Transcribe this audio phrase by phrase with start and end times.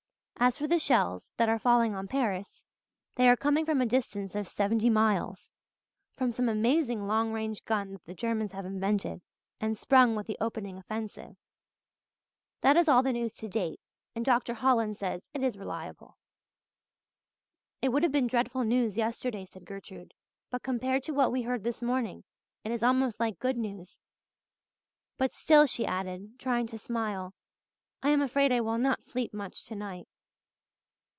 [0.43, 2.65] As for the shells that are falling on Paris,
[3.13, 5.51] they are coming from a distance of seventy miles
[6.17, 9.21] from some amazing long range gun the Germans have invented
[9.59, 11.35] and sprung with the opening offensive.
[12.61, 13.79] That is all the news to date,
[14.15, 14.55] and Dr.
[14.55, 16.17] Holland says it is reliable."
[17.79, 20.15] "It would have been dreadful news yesterday," said Gertrude,
[20.49, 22.23] "but compared to what we heard this morning
[22.63, 24.01] it is almost like good news.
[25.19, 27.35] But still," she added, trying to smile,
[28.01, 30.07] "I am afraid I will not sleep much tonight."